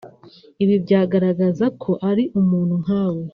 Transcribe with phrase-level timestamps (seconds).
[0.63, 3.27] ibi byagaragazaga ko ari umuntu nkatwe